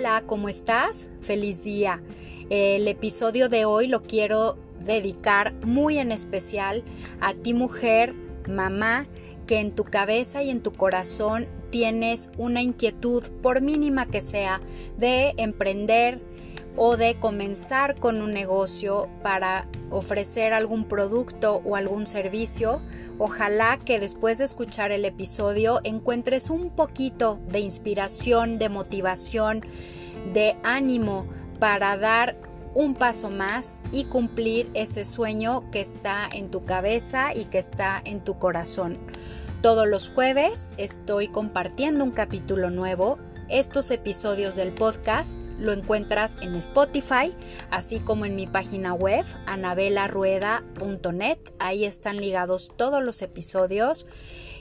Hola, 0.00 0.22
¿cómo 0.26 0.48
estás? 0.48 1.10
Feliz 1.20 1.62
día. 1.62 2.00
El 2.48 2.88
episodio 2.88 3.50
de 3.50 3.66
hoy 3.66 3.86
lo 3.86 4.00
quiero 4.00 4.56
dedicar 4.80 5.52
muy 5.62 5.98
en 5.98 6.10
especial 6.10 6.84
a 7.20 7.34
ti 7.34 7.52
mujer, 7.52 8.14
mamá, 8.48 9.06
que 9.46 9.60
en 9.60 9.72
tu 9.72 9.84
cabeza 9.84 10.42
y 10.42 10.48
en 10.48 10.62
tu 10.62 10.72
corazón 10.72 11.48
tienes 11.68 12.30
una 12.38 12.62
inquietud, 12.62 13.24
por 13.42 13.60
mínima 13.60 14.06
que 14.06 14.22
sea, 14.22 14.62
de 14.96 15.34
emprender 15.36 16.18
o 16.76 16.96
de 16.96 17.16
comenzar 17.16 17.96
con 17.96 18.22
un 18.22 18.32
negocio 18.32 19.08
para 19.22 19.66
ofrecer 19.90 20.52
algún 20.52 20.84
producto 20.84 21.62
o 21.64 21.76
algún 21.76 22.06
servicio. 22.06 22.80
Ojalá 23.18 23.78
que 23.78 24.00
después 24.00 24.38
de 24.38 24.44
escuchar 24.44 24.92
el 24.92 25.04
episodio 25.04 25.80
encuentres 25.84 26.48
un 26.50 26.70
poquito 26.70 27.38
de 27.48 27.60
inspiración, 27.60 28.58
de 28.58 28.68
motivación, 28.68 29.62
de 30.32 30.56
ánimo 30.62 31.26
para 31.58 31.96
dar 31.96 32.36
un 32.74 32.94
paso 32.94 33.30
más 33.30 33.78
y 33.92 34.04
cumplir 34.04 34.70
ese 34.74 35.04
sueño 35.04 35.70
que 35.70 35.80
está 35.80 36.28
en 36.32 36.50
tu 36.50 36.64
cabeza 36.64 37.34
y 37.34 37.46
que 37.46 37.58
está 37.58 38.00
en 38.04 38.20
tu 38.20 38.38
corazón. 38.38 38.98
Todos 39.60 39.86
los 39.86 40.08
jueves 40.08 40.70
estoy 40.78 41.28
compartiendo 41.28 42.04
un 42.04 42.12
capítulo 42.12 42.70
nuevo. 42.70 43.18
Estos 43.50 43.90
episodios 43.90 44.54
del 44.54 44.72
podcast 44.72 45.36
lo 45.58 45.72
encuentras 45.72 46.38
en 46.40 46.54
Spotify, 46.54 47.34
así 47.72 47.98
como 47.98 48.24
en 48.24 48.36
mi 48.36 48.46
página 48.46 48.94
web 48.94 49.26
anabelarueda.net. 49.46 51.38
Ahí 51.58 51.84
están 51.84 52.18
ligados 52.18 52.72
todos 52.76 53.02
los 53.02 53.22
episodios 53.22 54.06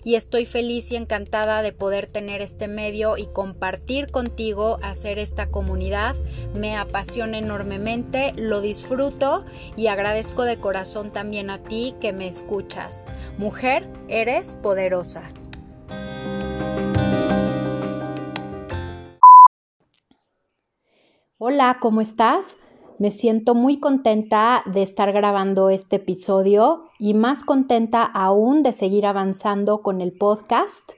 y 0.03 0.15
estoy 0.15 0.47
feliz 0.47 0.91
y 0.91 0.95
encantada 0.95 1.61
de 1.61 1.71
poder 1.71 2.07
tener 2.07 2.41
este 2.41 2.67
medio 2.67 3.15
y 3.17 3.27
compartir 3.27 4.09
contigo, 4.09 4.79
hacer 4.81 5.19
esta 5.19 5.51
comunidad. 5.51 6.15
Me 6.55 6.75
apasiona 6.75 7.37
enormemente, 7.37 8.33
lo 8.37 8.59
disfruto 8.59 9.45
y 9.77 9.85
agradezco 9.85 10.45
de 10.45 10.59
corazón 10.59 11.11
también 11.11 11.51
a 11.51 11.61
ti 11.61 11.93
que 12.01 12.11
me 12.11 12.27
escuchas. 12.27 13.05
Mujer, 13.37 13.87
eres 14.07 14.55
poderosa. 14.55 15.29
Hola, 21.51 21.77
¿cómo 21.81 21.99
estás? 21.99 22.45
Me 22.99 23.09
siento 23.09 23.55
muy 23.55 23.79
contenta 23.79 24.61
de 24.71 24.83
estar 24.83 25.11
grabando 25.11 25.71
este 25.71 25.95
episodio 25.95 26.83
y 26.99 27.15
más 27.15 27.43
contenta 27.43 28.03
aún 28.03 28.61
de 28.61 28.71
seguir 28.71 29.07
avanzando 29.07 29.81
con 29.81 29.99
el 29.99 30.11
podcast. 30.11 30.91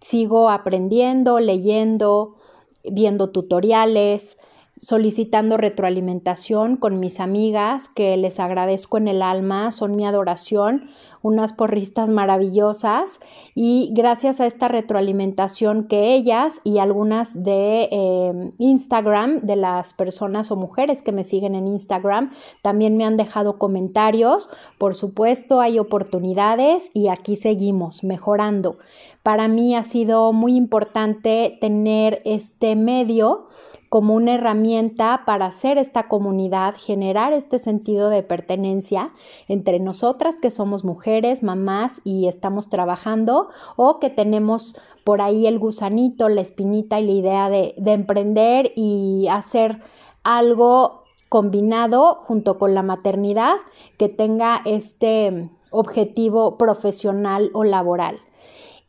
Sigo 0.00 0.50
aprendiendo, 0.50 1.38
leyendo, 1.38 2.34
viendo 2.82 3.30
tutoriales, 3.30 4.36
solicitando 4.78 5.56
retroalimentación 5.56 6.76
con 6.76 6.98
mis 6.98 7.20
amigas 7.20 7.88
que 7.94 8.16
les 8.16 8.40
agradezco 8.40 8.98
en 8.98 9.08
el 9.08 9.22
alma, 9.22 9.70
son 9.70 9.94
mi 9.94 10.04
adoración, 10.04 10.90
unas 11.22 11.52
porristas 11.52 12.10
maravillosas 12.10 13.18
y 13.54 13.90
gracias 13.94 14.40
a 14.40 14.46
esta 14.46 14.68
retroalimentación 14.68 15.88
que 15.88 16.14
ellas 16.14 16.60
y 16.64 16.78
algunas 16.78 17.42
de 17.42 17.88
em, 17.92 18.52
Instagram, 18.58 19.40
de 19.40 19.56
las 19.56 19.94
personas 19.94 20.50
o 20.50 20.56
mujeres 20.56 21.00
que 21.02 21.12
me 21.12 21.24
siguen 21.24 21.54
en 21.54 21.66
Instagram, 21.66 22.32
también 22.60 22.96
me 22.96 23.04
han 23.04 23.16
dejado 23.16 23.58
comentarios. 23.58 24.50
Por 24.76 24.94
supuesto, 24.94 25.60
hay 25.60 25.78
oportunidades 25.78 26.90
y 26.92 27.08
aquí 27.08 27.36
seguimos 27.36 28.04
mejorando. 28.04 28.76
Para 29.22 29.48
mí 29.48 29.74
ha 29.74 29.84
sido 29.84 30.34
muy 30.34 30.56
importante 30.56 31.56
tener 31.58 32.20
este 32.26 32.76
medio 32.76 33.46
como 33.94 34.14
una 34.14 34.34
herramienta 34.34 35.22
para 35.24 35.46
hacer 35.46 35.78
esta 35.78 36.08
comunidad, 36.08 36.74
generar 36.76 37.32
este 37.32 37.60
sentido 37.60 38.10
de 38.10 38.24
pertenencia 38.24 39.12
entre 39.46 39.78
nosotras 39.78 40.34
que 40.42 40.50
somos 40.50 40.82
mujeres, 40.82 41.44
mamás 41.44 42.00
y 42.02 42.26
estamos 42.26 42.68
trabajando 42.68 43.50
o 43.76 44.00
que 44.00 44.10
tenemos 44.10 44.76
por 45.04 45.20
ahí 45.20 45.46
el 45.46 45.60
gusanito, 45.60 46.28
la 46.28 46.40
espinita 46.40 46.98
y 46.98 47.06
la 47.06 47.12
idea 47.12 47.48
de, 47.48 47.76
de 47.78 47.92
emprender 47.92 48.72
y 48.74 49.28
hacer 49.30 49.80
algo 50.24 51.04
combinado 51.28 52.16
junto 52.26 52.58
con 52.58 52.74
la 52.74 52.82
maternidad 52.82 53.58
que 53.96 54.08
tenga 54.08 54.60
este 54.64 55.50
objetivo 55.70 56.58
profesional 56.58 57.48
o 57.52 57.62
laboral. 57.62 58.18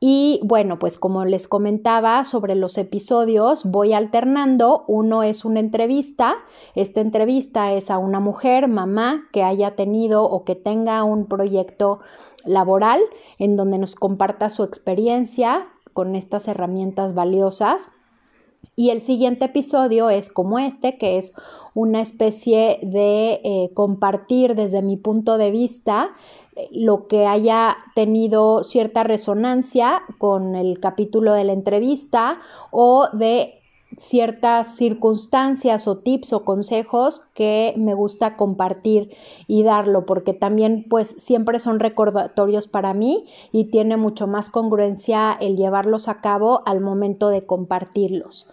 Y 0.08 0.40
bueno, 0.44 0.78
pues 0.78 1.00
como 1.00 1.26
les 1.26 1.48
comentaba 1.48 2.24
sobre 2.26 2.54
los 2.54 2.78
episodios, 2.78 3.64
voy 3.66 3.94
alternando. 3.94 4.84
Uno 4.86 5.24
es 5.24 5.46
una 5.46 5.60
entrevista. 5.60 6.36
Esta 6.76 7.02
entrevista 7.02 7.74
es 7.74 7.90
a 7.90 7.98
una 7.98 8.20
mujer, 8.20 8.68
mamá, 8.68 9.28
que 9.34 9.42
haya 9.42 9.76
tenido 9.76 10.24
o 10.26 10.44
que 10.44 10.54
tenga 10.54 11.04
un 11.04 11.26
proyecto 11.26 12.02
laboral 12.44 13.02
en 13.40 13.56
donde 13.56 13.80
nos 13.80 13.96
comparta 13.96 14.52
su 14.52 14.62
experiencia 14.62 15.70
con 15.94 16.16
estas 16.16 16.48
herramientas 16.48 17.16
valiosas. 17.16 17.90
Y 18.76 18.92
el 18.92 19.02
siguiente 19.02 19.46
episodio 19.46 20.12
es 20.12 20.32
como 20.32 20.60
este, 20.60 21.00
que 21.00 21.18
es 21.18 21.34
una 21.74 22.02
especie 22.02 22.78
de 22.84 23.42
eh, 23.44 23.72
compartir 23.74 24.54
desde 24.54 24.84
mi 24.84 24.98
punto 24.98 25.40
de 25.40 25.50
vista 25.50 26.12
lo 26.72 27.08
que 27.08 27.26
haya 27.26 27.78
tenido 27.96 28.64
cierta 28.64 29.04
resonancia 29.04 30.02
con 30.18 30.56
el 30.56 30.80
capítulo 30.80 31.34
de 31.34 31.44
la 31.44 31.54
entrevista 31.54 32.40
o 32.72 33.10
de 33.12 33.56
ciertas 33.98 34.76
circunstancias 34.76 35.88
o 35.88 35.98
tips 35.98 36.34
o 36.34 36.44
consejos 36.44 37.24
que 37.34 37.74
me 37.78 37.94
gusta 37.94 38.36
compartir 38.36 39.12
y 39.48 39.64
darlo 39.64 40.06
porque 40.06 40.34
también 40.34 40.86
pues 40.90 41.16
siempre 41.18 41.60
son 41.60 41.80
recordatorios 41.80 42.68
para 42.68 42.94
mí 42.94 43.26
y 43.52 43.66
tiene 43.66 43.98
mucho 43.98 44.28
más 44.28 44.50
congruencia 44.50 45.34
el 45.40 45.56
llevarlos 45.56 46.08
a 46.08 46.20
cabo 46.22 46.62
al 46.66 46.82
momento 46.82 47.30
de 47.30 47.46
compartirlos. 47.46 48.52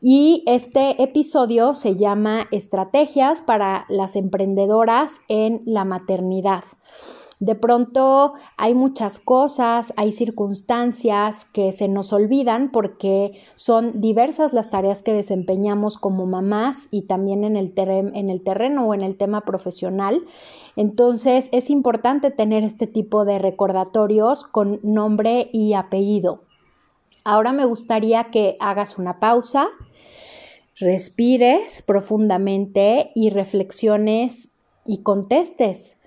Y 0.00 0.44
este 0.46 1.02
episodio 1.02 1.74
se 1.74 1.96
llama 1.96 2.46
Estrategias 2.52 3.40
para 3.40 3.84
las 3.88 4.14
emprendedoras 4.14 5.12
en 5.26 5.62
la 5.64 5.84
maternidad. 5.84 6.62
De 7.40 7.54
pronto 7.54 8.34
hay 8.56 8.74
muchas 8.74 9.20
cosas, 9.20 9.92
hay 9.96 10.10
circunstancias 10.10 11.46
que 11.52 11.70
se 11.70 11.86
nos 11.86 12.12
olvidan 12.12 12.72
porque 12.72 13.40
son 13.54 14.00
diversas 14.00 14.52
las 14.52 14.70
tareas 14.70 15.02
que 15.02 15.12
desempeñamos 15.12 15.98
como 15.98 16.26
mamás 16.26 16.88
y 16.90 17.02
también 17.02 17.44
en 17.44 17.56
el, 17.56 17.72
en 17.76 18.28
el 18.30 18.42
terreno 18.42 18.88
o 18.88 18.94
en 18.94 19.02
el 19.02 19.16
tema 19.16 19.42
profesional. 19.42 20.24
Entonces 20.74 21.48
es 21.52 21.70
importante 21.70 22.32
tener 22.32 22.64
este 22.64 22.88
tipo 22.88 23.24
de 23.24 23.38
recordatorios 23.38 24.44
con 24.44 24.80
nombre 24.82 25.48
y 25.52 25.74
apellido. 25.74 26.42
Ahora 27.22 27.52
me 27.52 27.66
gustaría 27.66 28.30
que 28.32 28.56
hagas 28.58 28.98
una 28.98 29.20
pausa, 29.20 29.68
respires 30.80 31.82
profundamente 31.82 33.12
y 33.14 33.30
reflexiones 33.30 34.48
y 34.84 35.02
contestes 35.02 35.97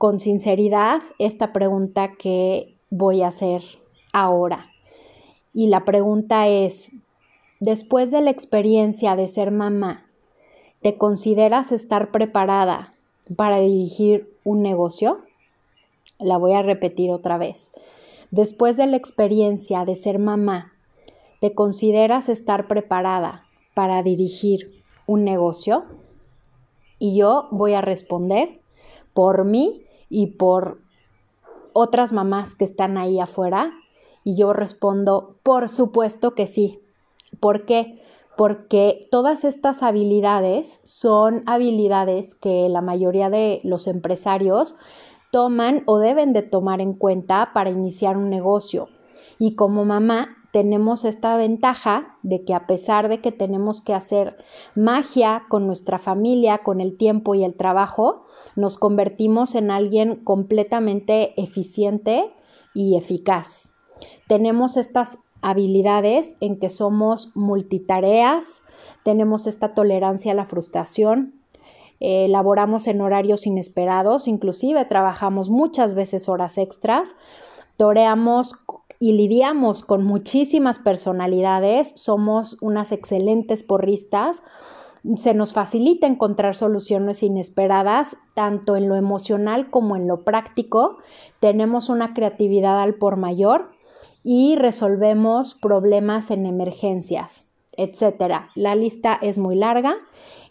con 0.00 0.18
sinceridad 0.18 1.02
esta 1.18 1.52
pregunta 1.52 2.12
que 2.18 2.74
voy 2.88 3.20
a 3.20 3.28
hacer 3.28 3.62
ahora. 4.14 4.70
Y 5.52 5.66
la 5.66 5.84
pregunta 5.84 6.48
es, 6.48 6.90
después 7.58 8.10
de 8.10 8.22
la 8.22 8.30
experiencia 8.30 9.14
de 9.14 9.28
ser 9.28 9.50
mamá, 9.50 10.06
¿te 10.80 10.96
consideras 10.96 11.70
estar 11.70 12.12
preparada 12.12 12.94
para 13.36 13.60
dirigir 13.60 14.32
un 14.42 14.62
negocio? 14.62 15.18
La 16.18 16.38
voy 16.38 16.54
a 16.54 16.62
repetir 16.62 17.10
otra 17.10 17.36
vez. 17.36 17.70
Después 18.30 18.78
de 18.78 18.86
la 18.86 18.96
experiencia 18.96 19.84
de 19.84 19.96
ser 19.96 20.18
mamá, 20.18 20.72
¿te 21.42 21.52
consideras 21.52 22.30
estar 22.30 22.68
preparada 22.68 23.42
para 23.74 24.02
dirigir 24.02 24.80
un 25.06 25.24
negocio? 25.24 25.84
Y 26.98 27.18
yo 27.18 27.48
voy 27.50 27.74
a 27.74 27.82
responder 27.82 28.60
por 29.12 29.44
mí 29.44 29.84
y 30.10 30.26
por 30.32 30.80
otras 31.72 32.12
mamás 32.12 32.54
que 32.54 32.66
están 32.66 32.98
ahí 32.98 33.18
afuera? 33.18 33.72
Y 34.24 34.36
yo 34.36 34.52
respondo, 34.52 35.36
por 35.42 35.70
supuesto 35.70 36.34
que 36.34 36.46
sí. 36.46 36.80
¿Por 37.40 37.64
qué? 37.64 38.02
Porque 38.36 39.08
todas 39.10 39.44
estas 39.44 39.82
habilidades 39.82 40.80
son 40.82 41.42
habilidades 41.46 42.34
que 42.34 42.68
la 42.68 42.82
mayoría 42.82 43.30
de 43.30 43.60
los 43.64 43.86
empresarios 43.86 44.76
toman 45.30 45.82
o 45.86 45.98
deben 45.98 46.32
de 46.32 46.42
tomar 46.42 46.80
en 46.80 46.92
cuenta 46.92 47.52
para 47.54 47.70
iniciar 47.70 48.16
un 48.16 48.28
negocio. 48.28 48.88
Y 49.38 49.54
como 49.54 49.84
mamá 49.84 50.36
tenemos 50.52 51.04
esta 51.04 51.36
ventaja 51.36 52.16
de 52.22 52.44
que 52.44 52.54
a 52.54 52.66
pesar 52.66 53.08
de 53.08 53.20
que 53.20 53.32
tenemos 53.32 53.80
que 53.80 53.94
hacer 53.94 54.36
magia 54.74 55.44
con 55.48 55.66
nuestra 55.66 55.98
familia, 55.98 56.58
con 56.58 56.80
el 56.80 56.96
tiempo 56.96 57.34
y 57.34 57.44
el 57.44 57.54
trabajo, 57.54 58.26
nos 58.56 58.78
convertimos 58.78 59.54
en 59.54 59.70
alguien 59.70 60.16
completamente 60.16 61.40
eficiente 61.40 62.32
y 62.74 62.96
eficaz. 62.96 63.72
Tenemos 64.26 64.76
estas 64.76 65.18
habilidades 65.42 66.34
en 66.40 66.58
que 66.58 66.70
somos 66.70 67.30
multitareas, 67.34 68.62
tenemos 69.04 69.46
esta 69.46 69.72
tolerancia 69.72 70.32
a 70.32 70.34
la 70.34 70.46
frustración, 70.46 71.34
eh, 72.00 72.24
elaboramos 72.24 72.86
en 72.86 73.00
horarios 73.00 73.46
inesperados, 73.46 74.26
inclusive 74.26 74.84
trabajamos 74.84 75.48
muchas 75.48 75.94
veces 75.94 76.28
horas 76.28 76.58
extras, 76.58 77.14
toreamos 77.76 78.54
y 79.00 79.14
lidiamos 79.14 79.82
con 79.82 80.04
muchísimas 80.04 80.78
personalidades, 80.78 81.92
somos 81.96 82.58
unas 82.60 82.92
excelentes 82.92 83.62
porristas, 83.62 84.42
se 85.16 85.32
nos 85.32 85.54
facilita 85.54 86.06
encontrar 86.06 86.54
soluciones 86.54 87.22
inesperadas, 87.22 88.18
tanto 88.34 88.76
en 88.76 88.88
lo 88.88 88.96
emocional 88.96 89.70
como 89.70 89.96
en 89.96 90.06
lo 90.06 90.22
práctico, 90.22 90.98
tenemos 91.40 91.88
una 91.88 92.12
creatividad 92.12 92.78
al 92.80 92.96
por 92.96 93.16
mayor 93.16 93.70
y 94.22 94.54
resolvemos 94.56 95.54
problemas 95.54 96.30
en 96.30 96.44
emergencias, 96.44 97.49
etcétera. 97.80 98.50
La 98.54 98.74
lista 98.74 99.18
es 99.20 99.38
muy 99.38 99.56
larga. 99.56 99.96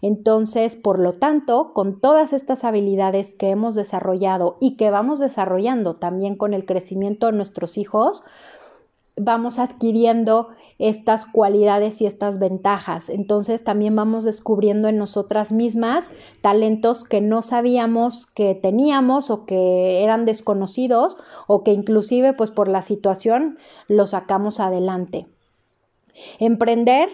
Entonces, 0.02 0.76
por 0.76 1.00
lo 1.00 1.14
tanto, 1.14 1.74
con 1.74 2.00
todas 2.00 2.34
estas 2.34 2.64
habilidades 2.64 3.30
que 3.30 3.50
hemos 3.50 3.76
desarrollado 3.76 4.58
y 4.62 4.78
que 4.78 4.90
vamos 4.90 5.20
desarrollando 5.20 5.96
también 5.96 6.36
con 6.36 6.54
el 6.54 6.66
crecimiento 6.66 7.26
de 7.26 7.34
nuestros 7.34 7.78
hijos, 7.78 8.24
vamos 9.18 9.60
adquiriendo 9.60 10.50
estas 10.80 11.26
cualidades 11.26 12.02
y 12.02 12.06
estas 12.06 12.40
ventajas. 12.40 13.10
Entonces 13.10 13.64
también 13.64 13.96
vamos 13.96 14.24
descubriendo 14.24 14.88
en 14.88 14.98
nosotras 14.98 15.52
mismas 15.52 16.10
talentos 16.42 17.04
que 17.04 17.20
no 17.20 17.42
sabíamos 17.42 18.26
que 18.26 18.56
teníamos 18.56 19.30
o 19.30 19.46
que 19.46 20.02
eran 20.04 20.26
desconocidos 20.26 21.18
o 21.48 21.64
que 21.66 21.74
inclusive 21.74 22.32
pues 22.34 22.50
por 22.52 22.70
la 22.70 22.82
situación 22.82 23.58
lo 23.90 24.08
sacamos 24.08 24.62
adelante. 24.62 25.28
Emprender 26.40 27.10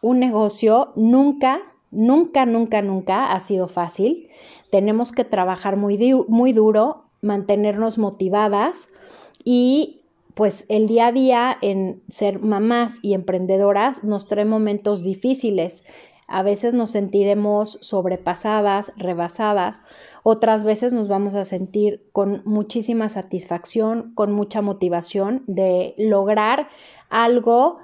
un 0.00 0.18
negocio 0.18 0.92
nunca, 0.96 1.60
nunca, 1.90 2.46
nunca, 2.46 2.82
nunca 2.82 3.32
ha 3.32 3.40
sido 3.40 3.68
fácil. 3.68 4.28
Tenemos 4.70 5.12
que 5.12 5.24
trabajar 5.24 5.76
muy, 5.76 5.98
muy 6.28 6.52
duro, 6.52 7.04
mantenernos 7.20 7.98
motivadas 7.98 8.88
y 9.44 10.02
pues 10.34 10.64
el 10.68 10.88
día 10.88 11.08
a 11.08 11.12
día 11.12 11.58
en 11.60 12.02
ser 12.08 12.40
mamás 12.40 12.98
y 13.02 13.14
emprendedoras 13.14 14.02
nos 14.02 14.28
trae 14.28 14.44
momentos 14.44 15.04
difíciles. 15.04 15.84
A 16.26 16.42
veces 16.42 16.72
nos 16.72 16.92
sentiremos 16.92 17.78
sobrepasadas, 17.82 18.92
rebasadas, 18.96 19.82
otras 20.22 20.64
veces 20.64 20.94
nos 20.94 21.08
vamos 21.08 21.34
a 21.34 21.44
sentir 21.44 22.08
con 22.12 22.40
muchísima 22.46 23.10
satisfacción, 23.10 24.12
con 24.14 24.32
mucha 24.32 24.62
motivación 24.62 25.42
de 25.46 25.94
lograr 25.98 26.68
algo 27.10 27.78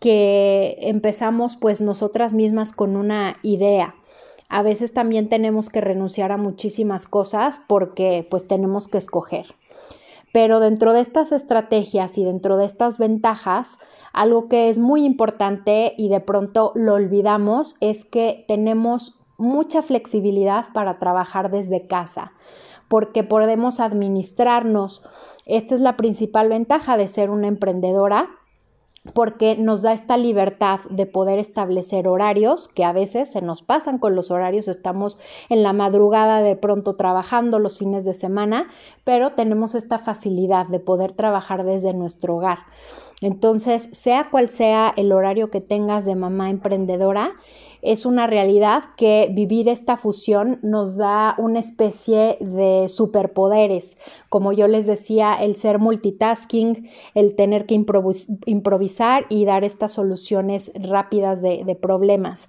que 0.00 0.76
empezamos 0.80 1.56
pues 1.56 1.80
nosotras 1.80 2.34
mismas 2.34 2.72
con 2.72 2.96
una 2.96 3.36
idea. 3.42 3.94
A 4.48 4.62
veces 4.62 4.92
también 4.92 5.28
tenemos 5.28 5.68
que 5.68 5.80
renunciar 5.80 6.30
a 6.30 6.36
muchísimas 6.36 7.06
cosas 7.06 7.60
porque 7.66 8.26
pues 8.30 8.46
tenemos 8.46 8.88
que 8.88 8.98
escoger. 8.98 9.46
Pero 10.32 10.60
dentro 10.60 10.92
de 10.92 11.00
estas 11.00 11.32
estrategias 11.32 12.18
y 12.18 12.24
dentro 12.24 12.56
de 12.56 12.66
estas 12.66 12.98
ventajas, 12.98 13.78
algo 14.12 14.48
que 14.48 14.68
es 14.68 14.78
muy 14.78 15.04
importante 15.04 15.94
y 15.96 16.08
de 16.08 16.20
pronto 16.20 16.72
lo 16.74 16.94
olvidamos 16.94 17.76
es 17.80 18.04
que 18.04 18.44
tenemos 18.48 19.18
mucha 19.38 19.82
flexibilidad 19.82 20.66
para 20.72 20.98
trabajar 20.98 21.50
desde 21.50 21.86
casa, 21.86 22.32
porque 22.88 23.24
podemos 23.24 23.80
administrarnos. 23.80 25.04
Esta 25.46 25.74
es 25.74 25.80
la 25.80 25.96
principal 25.96 26.48
ventaja 26.48 26.96
de 26.96 27.08
ser 27.08 27.30
una 27.30 27.48
emprendedora 27.48 28.28
porque 29.12 29.56
nos 29.56 29.82
da 29.82 29.92
esta 29.92 30.16
libertad 30.16 30.80
de 30.88 31.04
poder 31.06 31.38
establecer 31.38 32.08
horarios 32.08 32.68
que 32.68 32.84
a 32.84 32.92
veces 32.92 33.30
se 33.30 33.42
nos 33.42 33.62
pasan 33.62 33.98
con 33.98 34.16
los 34.16 34.30
horarios, 34.30 34.66
estamos 34.66 35.18
en 35.50 35.62
la 35.62 35.72
madrugada 35.72 36.40
de 36.40 36.56
pronto 36.56 36.96
trabajando 36.96 37.58
los 37.58 37.78
fines 37.78 38.04
de 38.04 38.14
semana, 38.14 38.68
pero 39.04 39.32
tenemos 39.32 39.74
esta 39.74 39.98
facilidad 39.98 40.66
de 40.66 40.80
poder 40.80 41.12
trabajar 41.12 41.64
desde 41.64 41.92
nuestro 41.92 42.36
hogar. 42.36 42.60
Entonces, 43.20 43.88
sea 43.92 44.28
cual 44.30 44.48
sea 44.48 44.92
el 44.96 45.12
horario 45.12 45.50
que 45.50 45.60
tengas 45.60 46.04
de 46.04 46.14
mamá 46.14 46.50
emprendedora, 46.50 47.32
es 47.84 48.06
una 48.06 48.26
realidad 48.26 48.84
que 48.96 49.28
vivir 49.30 49.68
esta 49.68 49.96
fusión 49.96 50.58
nos 50.62 50.96
da 50.96 51.34
una 51.38 51.60
especie 51.60 52.38
de 52.40 52.88
superpoderes, 52.88 53.96
como 54.30 54.52
yo 54.52 54.66
les 54.68 54.86
decía, 54.86 55.34
el 55.34 55.56
ser 55.56 55.78
multitasking, 55.78 56.90
el 57.14 57.36
tener 57.36 57.66
que 57.66 57.74
improvisar 58.46 59.26
y 59.28 59.44
dar 59.44 59.64
estas 59.64 59.92
soluciones 59.92 60.72
rápidas 60.74 61.42
de, 61.42 61.78
problemas. 61.80 62.48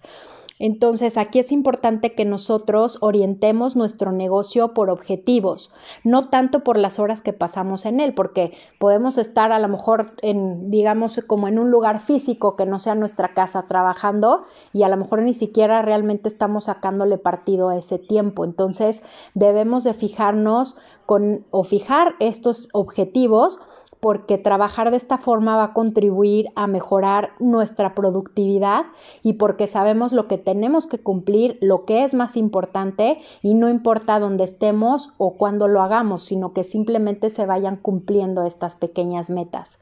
Entonces, 0.58 1.18
aquí 1.18 1.40
es 1.40 1.52
importante 1.52 2.14
que 2.16 2.24
nosotros 2.24 2.98
orientemos 3.02 3.76
nuestro 3.76 4.14
negocio 4.14 4.74
por 4.74 4.90
objetivos, 4.90 5.74
no 6.06 6.30
tanto 6.30 6.64
por 6.64 6.78
las 6.78 6.98
horas 6.98 7.22
que 7.22 7.34
pasamos 7.34 7.86
en 7.86 8.00
él, 8.00 8.14
porque 8.14 8.54
podemos 8.80 9.18
estar 9.18 9.52
a 9.52 9.60
lo 9.60 9.68
mejor 9.68 10.14
en, 10.22 10.72
digamos, 10.72 11.20
como 11.28 11.50
en 11.50 11.60
un 11.60 11.72
lugar 11.72 12.00
físico 12.00 12.56
que 12.56 12.66
no 12.66 12.80
sea 12.80 12.96
nuestra 12.96 13.34
casa 13.34 13.66
trabajando 13.68 14.46
y 14.72 14.84
a 14.84 14.90
lo 14.90 14.96
mejor 14.96 15.22
ni 15.24 15.34
siquiera 15.34 15.82
realmente 15.82 16.30
estamos 16.30 16.66
sacándole 16.66 17.18
partido 17.18 17.70
a 17.70 17.78
ese 17.78 18.00
tiempo. 18.00 18.46
Entonces, 18.46 19.02
debemos 19.34 19.84
de 19.84 19.94
fijarnos 19.94 20.78
con 21.06 21.46
o 21.52 21.64
fijar 21.64 22.16
estos 22.20 22.70
objetivos 22.72 23.60
porque 24.06 24.38
trabajar 24.38 24.92
de 24.92 24.98
esta 24.98 25.18
forma 25.18 25.56
va 25.56 25.64
a 25.64 25.74
contribuir 25.74 26.50
a 26.54 26.68
mejorar 26.68 27.32
nuestra 27.40 27.96
productividad 27.96 28.86
y 29.24 29.34
porque 29.34 29.66
sabemos 29.66 30.14
lo 30.14 30.28
que 30.28 30.38
tenemos 30.38 30.86
que 30.86 31.00
cumplir, 31.00 31.58
lo 31.60 31.86
que 31.86 32.04
es 32.04 32.14
más 32.14 32.38
importante 32.38 33.18
y 33.42 33.56
no 33.56 33.68
importa 33.68 34.20
dónde 34.20 34.44
estemos 34.44 35.12
o 35.18 35.38
cuándo 35.38 35.68
lo 35.68 35.82
hagamos, 35.82 36.24
sino 36.24 36.54
que 36.54 36.64
simplemente 36.64 37.32
se 37.32 37.48
vayan 37.48 37.78
cumpliendo 37.78 38.44
estas 38.44 38.76
pequeñas 38.76 39.32
metas. 39.32 39.80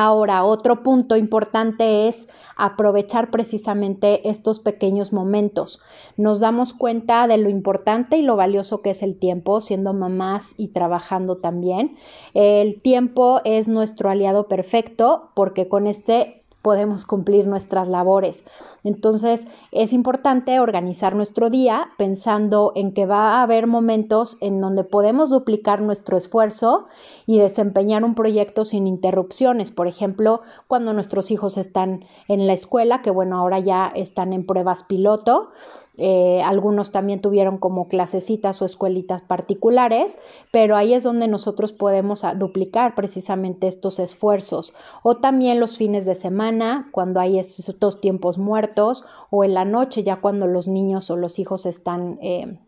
Ahora, 0.00 0.44
otro 0.44 0.84
punto 0.84 1.16
importante 1.16 2.06
es 2.06 2.28
aprovechar 2.54 3.32
precisamente 3.32 4.30
estos 4.30 4.60
pequeños 4.60 5.12
momentos. 5.12 5.82
Nos 6.16 6.38
damos 6.38 6.72
cuenta 6.72 7.26
de 7.26 7.36
lo 7.36 7.48
importante 7.48 8.16
y 8.16 8.22
lo 8.22 8.36
valioso 8.36 8.80
que 8.80 8.90
es 8.90 9.02
el 9.02 9.18
tiempo, 9.18 9.60
siendo 9.60 9.94
mamás 9.94 10.54
y 10.56 10.68
trabajando 10.68 11.38
también. 11.38 11.96
El 12.32 12.80
tiempo 12.80 13.40
es 13.44 13.66
nuestro 13.66 14.08
aliado 14.08 14.46
perfecto 14.46 15.30
porque 15.34 15.66
con 15.66 15.88
este 15.88 16.44
podemos 16.62 17.06
cumplir 17.06 17.46
nuestras 17.46 17.88
labores. 17.88 18.44
Entonces 18.84 19.46
es 19.72 19.92
importante 19.92 20.60
organizar 20.60 21.14
nuestro 21.14 21.50
día 21.50 21.88
pensando 21.96 22.72
en 22.74 22.92
que 22.92 23.06
va 23.06 23.36
a 23.38 23.42
haber 23.42 23.66
momentos 23.66 24.36
en 24.40 24.60
donde 24.60 24.84
podemos 24.84 25.30
duplicar 25.30 25.80
nuestro 25.80 26.16
esfuerzo 26.16 26.86
y 27.28 27.38
desempeñar 27.38 28.04
un 28.04 28.14
proyecto 28.14 28.64
sin 28.64 28.86
interrupciones. 28.86 29.70
Por 29.70 29.86
ejemplo, 29.86 30.40
cuando 30.66 30.94
nuestros 30.94 31.30
hijos 31.30 31.58
están 31.58 32.00
en 32.26 32.46
la 32.46 32.54
escuela, 32.54 33.02
que 33.02 33.10
bueno, 33.10 33.36
ahora 33.36 33.58
ya 33.58 33.92
están 33.94 34.32
en 34.32 34.46
pruebas 34.46 34.82
piloto, 34.84 35.50
eh, 35.98 36.40
algunos 36.42 36.90
también 36.90 37.20
tuvieron 37.20 37.58
como 37.58 37.88
clasecitas 37.88 38.62
o 38.62 38.64
escuelitas 38.64 39.20
particulares, 39.20 40.16
pero 40.50 40.74
ahí 40.74 40.94
es 40.94 41.02
donde 41.02 41.28
nosotros 41.28 41.72
podemos 41.72 42.24
ah, 42.24 42.34
duplicar 42.34 42.94
precisamente 42.94 43.68
estos 43.68 43.98
esfuerzos. 43.98 44.72
O 45.02 45.18
también 45.18 45.60
los 45.60 45.76
fines 45.76 46.06
de 46.06 46.14
semana, 46.14 46.88
cuando 46.92 47.20
hay 47.20 47.38
estos 47.38 48.00
tiempos 48.00 48.38
muertos, 48.38 49.04
o 49.28 49.44
en 49.44 49.52
la 49.52 49.66
noche, 49.66 50.02
ya 50.02 50.22
cuando 50.22 50.46
los 50.46 50.66
niños 50.66 51.10
o 51.10 51.16
los 51.16 51.38
hijos 51.38 51.66
están... 51.66 52.18
Eh, 52.22 52.58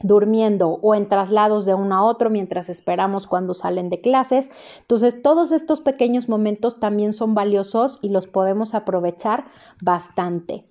durmiendo 0.00 0.78
o 0.82 0.94
en 0.94 1.08
traslados 1.08 1.66
de 1.66 1.74
uno 1.74 1.94
a 1.94 2.04
otro 2.04 2.30
mientras 2.30 2.68
esperamos 2.68 3.26
cuando 3.26 3.54
salen 3.54 3.90
de 3.90 4.00
clases. 4.00 4.50
Entonces, 4.80 5.22
todos 5.22 5.52
estos 5.52 5.80
pequeños 5.80 6.28
momentos 6.28 6.80
también 6.80 7.12
son 7.12 7.34
valiosos 7.34 7.98
y 8.02 8.08
los 8.08 8.26
podemos 8.26 8.74
aprovechar 8.74 9.46
bastante. 9.80 10.64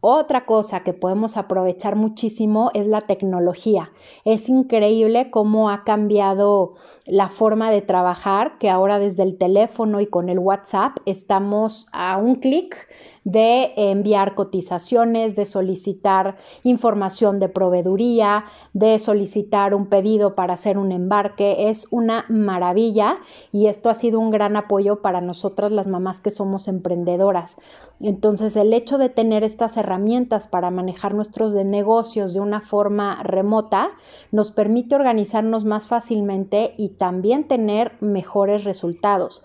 Otra 0.00 0.46
cosa 0.46 0.84
que 0.84 0.92
podemos 0.92 1.36
aprovechar 1.36 1.96
muchísimo 1.96 2.70
es 2.72 2.86
la 2.86 3.00
tecnología. 3.00 3.90
Es 4.24 4.48
increíble 4.48 5.28
cómo 5.32 5.70
ha 5.70 5.82
cambiado 5.82 6.74
la 7.08 7.28
forma 7.28 7.70
de 7.70 7.82
trabajar, 7.82 8.58
que 8.58 8.68
ahora 8.68 8.98
desde 8.98 9.22
el 9.22 9.38
teléfono 9.38 10.00
y 10.00 10.06
con 10.06 10.28
el 10.28 10.38
WhatsApp 10.38 10.98
estamos 11.06 11.88
a 11.92 12.18
un 12.18 12.36
clic 12.36 12.88
de 13.30 13.74
enviar 13.76 14.34
cotizaciones, 14.34 15.36
de 15.36 15.44
solicitar 15.44 16.36
información 16.62 17.38
de 17.40 17.50
proveeduría, 17.50 18.44
de 18.72 18.98
solicitar 18.98 19.74
un 19.74 19.86
pedido 19.86 20.34
para 20.34 20.54
hacer 20.54 20.78
un 20.78 20.92
embarque. 20.92 21.68
Es 21.68 21.86
una 21.90 22.24
maravilla 22.30 23.18
y 23.52 23.66
esto 23.66 23.90
ha 23.90 23.94
sido 23.94 24.18
un 24.18 24.30
gran 24.30 24.56
apoyo 24.56 25.02
para 25.02 25.20
nosotras 25.20 25.72
las 25.72 25.88
mamás 25.88 26.20
que 26.20 26.30
somos 26.30 26.68
emprendedoras. 26.68 27.56
Entonces 28.00 28.56
el 28.56 28.72
hecho 28.72 28.96
de 28.96 29.10
tener 29.10 29.44
estas 29.44 29.76
herramientas 29.76 30.46
para 30.46 30.70
manejar 30.70 31.14
nuestros 31.14 31.52
negocios 31.52 32.32
de 32.32 32.40
una 32.40 32.62
forma 32.62 33.22
remota 33.24 33.90
nos 34.32 34.52
permite 34.52 34.94
organizarnos 34.94 35.66
más 35.66 35.86
fácilmente 35.86 36.74
y 36.78 36.90
también 36.98 37.48
tener 37.48 37.92
mejores 38.00 38.64
resultados 38.64 39.44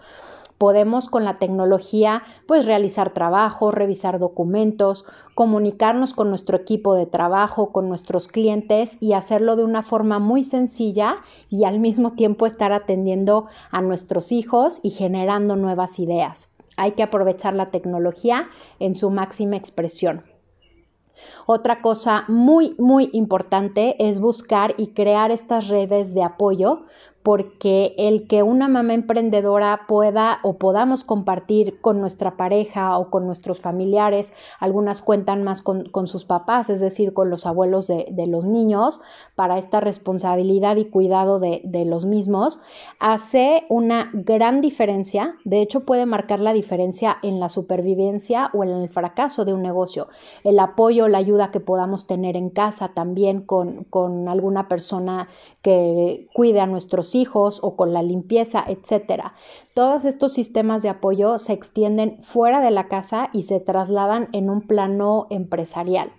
Podemos 0.63 1.09
con 1.09 1.25
la 1.25 1.39
tecnología 1.39 2.23
pues 2.47 2.65
realizar 2.65 3.11
trabajo, 3.11 3.69
revisar 3.69 4.17
documentos, 4.17 5.05
comunicarnos 5.35 6.13
con 6.13 6.29
nuestro 6.29 6.55
equipo 6.55 6.95
de 6.95 7.05
trabajo, 7.05 7.73
con 7.73 7.89
nuestros 7.89 8.29
clientes 8.29 8.95
y 9.01 9.11
hacerlo 9.11 9.57
de 9.57 9.65
una 9.65 9.83
forma 9.83 10.19
muy 10.19 10.45
sencilla 10.45 11.17
y 11.49 11.65
al 11.65 11.79
mismo 11.79 12.11
tiempo 12.11 12.45
estar 12.45 12.71
atendiendo 12.71 13.47
a 13.71 13.81
nuestros 13.81 14.31
hijos 14.31 14.79
y 14.83 14.91
generando 14.91 15.57
nuevas 15.57 15.99
ideas. 15.99 16.55
Hay 16.77 16.93
que 16.93 17.03
aprovechar 17.03 17.55
la 17.55 17.69
tecnología 17.69 18.47
en 18.79 18.95
su 18.95 19.09
máxima 19.09 19.57
expresión. 19.57 20.23
Otra 21.45 21.81
cosa 21.81 22.23
muy, 22.27 22.75
muy 22.77 23.09
importante 23.11 23.95
es 23.99 24.19
buscar 24.19 24.75
y 24.77 24.93
crear 24.93 25.29
estas 25.31 25.67
redes 25.67 26.13
de 26.13 26.23
apoyo 26.23 26.85
porque 27.23 27.95
el 27.97 28.27
que 28.27 28.43
una 28.43 28.67
mamá 28.67 28.93
emprendedora 28.93 29.85
pueda 29.87 30.39
o 30.43 30.57
podamos 30.57 31.05
compartir 31.05 31.79
con 31.79 32.01
nuestra 32.01 32.35
pareja 32.35 32.97
o 32.97 33.09
con 33.09 33.25
nuestros 33.25 33.61
familiares, 33.61 34.33
algunas 34.59 35.01
cuentan 35.01 35.41
más 35.43 35.61
con, 35.61 36.07
sus 36.07 36.25
papás, 36.25 36.69
es 36.69 36.81
decir, 36.81 37.13
con 37.13 37.29
los 37.29 37.45
abuelos 37.45 37.87
de, 37.87 38.27
los 38.27 38.45
niños, 38.45 38.99
para 39.35 39.57
esta 39.57 39.79
responsabilidad 39.79 40.75
y 40.75 40.85
cuidado 40.85 41.39
de, 41.39 41.61
de 41.63 41.85
los 41.85 42.05
mismos, 42.05 42.59
hace 42.99 43.63
una 43.69 44.11
gran 44.13 44.59
diferencia, 44.59 45.35
de 45.45 45.61
hecho 45.61 45.85
puede 45.85 46.05
marcar 46.05 46.41
la 46.41 46.51
diferencia 46.51 47.17
en 47.23 47.39
la 47.39 47.47
supervivencia 47.47 48.49
o 48.53 48.65
en 48.65 48.69
el 48.69 48.89
fracaso 48.89 49.45
de 49.45 49.53
un 49.53 49.61
negocio. 49.61 50.09
El 50.43 50.59
apoyo, 50.59 51.07
la 51.07 51.19
ayuda 51.19 51.51
que 51.51 51.61
podamos 51.61 52.05
tener 52.05 52.35
en 52.35 52.49
casa 52.49 52.89
también 52.89 53.41
con, 53.41 53.85
con 53.85 54.27
alguna 54.27 54.67
persona 54.67 55.29
que 55.63 56.27
cuide 56.33 56.59
a 56.59 56.67
nuestros 56.67 57.15
hijos 57.15 57.59
o 57.63 57.75
con 57.75 57.93
la 57.93 58.03
limpieza, 58.03 58.63
etcétera. 58.67 59.33
Todos 59.73 60.05
estos 60.05 60.33
sistemas 60.33 60.83
de 60.83 60.89
apoyo 60.89 61.39
se 61.39 61.53
extienden 61.53 62.21
fuera 62.21 62.61
de 62.61 62.69
la 62.69 62.87
casa 62.89 63.29
y 63.33 63.43
se 63.43 63.59
trasladan 63.59 64.27
en 64.33 64.49
un 64.49 64.61
plano 64.61 65.25
empresarial. 65.29 66.11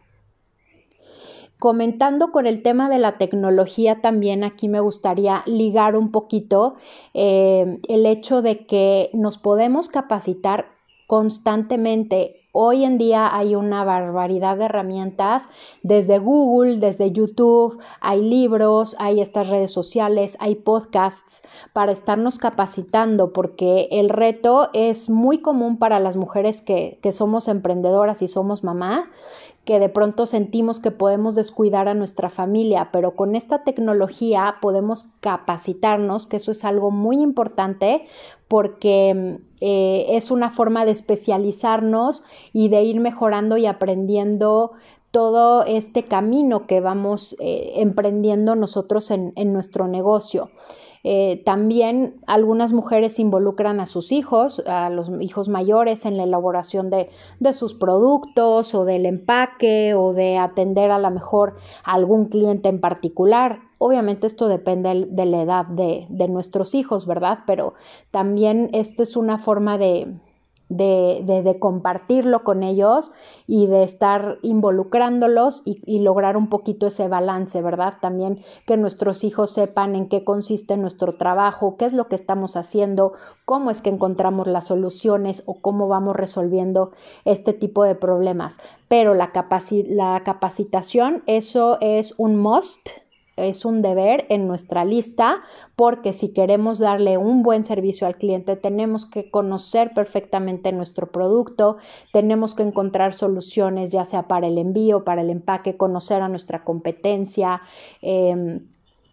Comentando 1.58 2.32
con 2.32 2.46
el 2.46 2.62
tema 2.62 2.88
de 2.88 2.98
la 2.98 3.16
tecnología, 3.16 4.00
también 4.00 4.44
aquí 4.44 4.68
me 4.68 4.80
gustaría 4.80 5.42
ligar 5.46 5.94
un 5.94 6.10
poquito 6.10 6.74
eh, 7.12 7.78
el 7.88 8.06
hecho 8.06 8.42
de 8.42 8.66
que 8.66 9.10
nos 9.12 9.38
podemos 9.38 9.88
capacitar 9.88 10.73
constantemente. 11.06 12.36
Hoy 12.52 12.84
en 12.84 12.98
día 12.98 13.34
hay 13.34 13.56
una 13.56 13.82
barbaridad 13.82 14.56
de 14.56 14.66
herramientas 14.66 15.48
desde 15.82 16.18
Google, 16.18 16.76
desde 16.76 17.10
YouTube, 17.10 17.80
hay 18.00 18.22
libros, 18.22 18.94
hay 19.00 19.20
estas 19.20 19.48
redes 19.48 19.72
sociales, 19.72 20.36
hay 20.38 20.54
podcasts 20.54 21.42
para 21.72 21.90
estarnos 21.90 22.38
capacitando 22.38 23.32
porque 23.32 23.88
el 23.90 24.08
reto 24.08 24.70
es 24.72 25.10
muy 25.10 25.38
común 25.38 25.78
para 25.78 25.98
las 25.98 26.16
mujeres 26.16 26.60
que, 26.60 27.00
que 27.02 27.10
somos 27.10 27.48
emprendedoras 27.48 28.22
y 28.22 28.28
somos 28.28 28.62
mamá 28.62 29.06
que 29.64 29.80
de 29.80 29.88
pronto 29.88 30.26
sentimos 30.26 30.78
que 30.78 30.90
podemos 30.90 31.34
descuidar 31.34 31.88
a 31.88 31.94
nuestra 31.94 32.28
familia, 32.28 32.90
pero 32.92 33.16
con 33.16 33.34
esta 33.34 33.64
tecnología 33.64 34.56
podemos 34.60 35.10
capacitarnos, 35.20 36.26
que 36.26 36.36
eso 36.36 36.50
es 36.50 36.64
algo 36.64 36.90
muy 36.90 37.22
importante 37.22 38.06
porque 38.48 39.38
eh, 39.60 40.06
es 40.10 40.30
una 40.30 40.50
forma 40.50 40.84
de 40.84 40.92
especializarnos 40.92 42.24
y 42.52 42.68
de 42.68 42.82
ir 42.82 43.00
mejorando 43.00 43.56
y 43.56 43.66
aprendiendo 43.66 44.72
todo 45.10 45.64
este 45.64 46.04
camino 46.04 46.66
que 46.66 46.80
vamos 46.80 47.36
eh, 47.38 47.74
emprendiendo 47.76 48.56
nosotros 48.56 49.10
en 49.10 49.52
nuestro 49.52 49.88
negocio. 49.88 50.50
Eh, 51.06 51.42
también 51.44 52.16
algunas 52.26 52.72
mujeres 52.72 53.18
involucran 53.18 53.78
a 53.78 53.84
sus 53.84 54.10
hijos, 54.10 54.62
a 54.66 54.88
los 54.88 55.10
hijos 55.20 55.50
mayores, 55.50 56.06
en 56.06 56.16
la 56.16 56.24
elaboración 56.24 56.88
de, 56.88 57.10
sus 57.52 57.74
productos 57.74 58.74
o 58.74 58.86
del 58.86 59.04
empaque 59.04 59.92
o 59.94 60.14
de 60.14 60.38
atender 60.38 60.90
a 60.90 60.98
lo 60.98 61.10
mejor 61.10 61.56
a 61.84 61.92
algún 61.92 62.30
cliente 62.30 62.70
en 62.70 62.80
particular. 62.80 63.60
Obviamente 63.76 64.26
esto 64.26 64.48
depende 64.48 65.06
de 65.10 65.26
la 65.26 65.42
edad 65.42 65.66
de, 65.66 66.06
de 66.08 66.28
nuestros 66.28 66.74
hijos, 66.74 67.06
¿verdad? 67.06 67.40
Pero 67.46 67.74
también 68.10 68.70
esto 68.72 69.02
es 69.02 69.14
una 69.14 69.36
forma 69.36 69.76
de, 69.76 70.14
de, 70.76 71.56
compartirlo 71.60 72.44
con 72.44 72.62
ellos 72.62 73.12
y 73.46 73.66
de 73.66 73.84
estar 73.84 74.38
involucrándolos 74.42 75.62
y, 75.64 76.00
lograr 76.00 76.36
un 76.36 76.48
poquito 76.48 76.86
ese 76.86 77.08
balance, 77.08 77.62
¿verdad? 77.62 77.94
También 78.00 78.40
que 78.66 78.76
nuestros 78.76 79.24
hijos 79.24 79.50
sepan 79.50 79.94
en 79.96 80.08
qué 80.08 80.24
consiste 80.24 80.76
nuestro 80.76 81.16
trabajo, 81.16 81.76
qué 81.76 81.86
es 81.86 81.92
lo 81.92 82.08
que 82.08 82.16
estamos 82.16 82.56
haciendo, 82.56 83.12
cómo 83.44 83.70
es 83.70 83.80
que 83.80 83.90
encontramos 83.90 84.46
las 84.46 84.66
soluciones 84.66 85.42
o 85.46 85.60
cómo 85.60 85.88
vamos 85.88 86.16
resolviendo 86.16 86.92
este 87.24 87.52
tipo 87.52 87.84
de 87.84 87.94
problemas. 87.94 88.56
Pero 88.88 89.14
la, 89.14 89.32
la 89.88 90.22
capacitación, 90.24 91.22
eso 91.26 91.78
es 91.80 92.14
un 92.18 92.36
must 92.36 92.88
es 93.36 93.64
un 93.64 93.82
deber 93.82 94.26
en 94.28 94.46
nuestra 94.46 94.84
lista 94.84 95.42
porque 95.76 96.12
si 96.12 96.28
queremos 96.28 96.78
darle 96.78 97.18
un 97.18 97.42
buen 97.42 97.64
servicio 97.64 98.06
al 98.06 98.16
cliente 98.16 98.56
tenemos 98.56 99.06
que 99.06 99.30
conocer 99.30 99.92
perfectamente 99.94 100.72
nuestro 100.72 101.10
producto, 101.10 101.78
tenemos 102.12 102.54
que 102.54 102.62
encontrar 102.62 103.14
soluciones 103.14 103.90
ya 103.90 104.04
sea 104.04 104.24
para 104.28 104.46
el 104.46 104.58
envío, 104.58 105.04
para 105.04 105.22
el 105.22 105.30
empaque, 105.30 105.76
conocer 105.76 106.22
a 106.22 106.28
nuestra 106.28 106.64
competencia 106.64 107.62
em, 108.02 108.60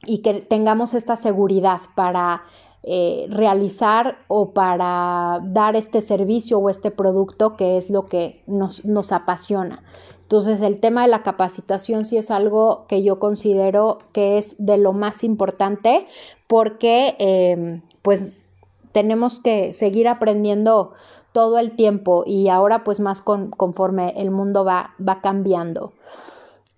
y 0.05 0.19
que 0.19 0.35
tengamos 0.41 0.93
esta 0.93 1.15
seguridad 1.15 1.81
para 1.95 2.43
eh, 2.83 3.27
realizar 3.29 4.17
o 4.27 4.53
para 4.53 5.39
dar 5.43 5.75
este 5.75 6.01
servicio 6.01 6.57
o 6.57 6.67
este 6.67 6.89
producto 6.89 7.55
que 7.55 7.77
es 7.77 7.91
lo 7.91 8.07
que 8.07 8.41
nos, 8.47 8.85
nos 8.85 9.11
apasiona. 9.11 9.83
Entonces 10.31 10.61
el 10.61 10.79
tema 10.79 11.01
de 11.01 11.09
la 11.09 11.23
capacitación 11.23 12.05
sí 12.05 12.15
es 12.15 12.31
algo 12.31 12.85
que 12.87 13.03
yo 13.03 13.19
considero 13.19 13.97
que 14.13 14.37
es 14.37 14.55
de 14.57 14.77
lo 14.77 14.93
más 14.93 15.25
importante 15.25 16.07
porque 16.47 17.17
em, 17.19 17.81
pues 18.01 18.45
tenemos 18.93 19.41
que 19.41 19.73
seguir 19.73 20.07
aprendiendo 20.07 20.93
todo 21.33 21.59
el 21.59 21.75
tiempo 21.75 22.23
y 22.25 22.47
ahora 22.47 22.85
pues 22.85 23.01
más 23.01 23.21
conforme 23.21 24.13
el 24.21 24.31
mundo 24.31 24.63
va, 24.63 24.91
va 25.05 25.19
cambiando. 25.19 25.91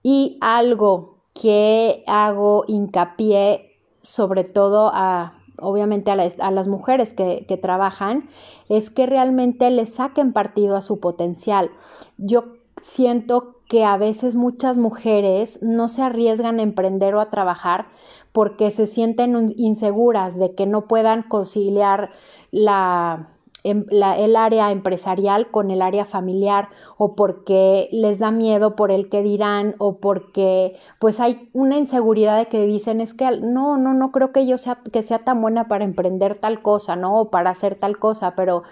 Y 0.01 0.39
algo 0.41 1.17
que 1.35 2.03
hago 2.07 2.65
hincapié 2.67 3.77
sobre 4.01 4.45
todo 4.45 4.89
a 4.91 5.37
obviamente 5.59 6.09
a, 6.09 6.15
las 6.51 6.67
mujeres 6.67 7.13
que, 7.13 7.45
que, 7.47 7.57
trabajan, 7.57 8.29
es 8.67 8.89
que 8.89 9.05
realmente 9.05 9.69
le 9.69 9.85
saquen 9.85 10.33
partido 10.33 10.75
a 10.75 10.81
su 10.81 10.99
potencial. 10.99 11.69
Yo 12.17 12.62
siento 12.83 13.55
que 13.67 13.85
a 13.85 13.97
veces 13.97 14.35
muchas 14.35 14.77
mujeres 14.77 15.63
no 15.63 15.89
se 15.89 16.03
arriesgan 16.03 16.59
a 16.59 16.63
emprender 16.63 17.15
o 17.15 17.21
a 17.21 17.29
trabajar 17.29 17.87
porque 18.31 18.71
se 18.71 18.87
sienten 18.87 19.53
inseguras 19.57 20.37
de 20.37 20.53
que 20.53 20.65
no 20.65 20.87
puedan 20.87 21.23
conciliar 21.23 22.11
em, 22.51 23.85
la, 23.89 24.17
el 24.17 24.35
área 24.35 24.71
empresarial 24.71 25.49
con 25.49 25.71
el 25.71 25.81
área 25.81 26.03
familiar 26.03 26.69
o 26.97 27.15
porque 27.15 27.89
les 27.91 28.19
da 28.19 28.31
miedo 28.31 28.75
por 28.75 28.91
el 28.91 29.09
que 29.09 29.23
dirán 29.23 29.75
o 29.77 29.97
porque 29.97 30.75
pues 30.99 31.19
hay 31.19 31.49
una 31.53 31.77
inseguridad 31.77 32.37
de 32.37 32.47
que 32.47 32.65
dicen 32.65 33.01
es 33.01 33.13
que 33.13 33.25
no, 33.39 33.77
no, 33.77 33.93
no 33.93 34.11
creo 34.11 34.31
que 34.31 34.45
yo 34.45 34.57
sea, 34.57 34.79
que 34.91 35.03
sea 35.03 35.19
tan 35.19 35.41
buena 35.41 35.67
para 35.67 35.85
emprender 35.85 36.35
tal 36.35 36.61
cosa, 36.61 36.95
¿no? 36.95 37.19
O 37.21 37.29
para 37.29 37.51
hacer 37.51 37.75
tal 37.75 37.97
cosa, 37.97 38.35
pero 38.35 38.63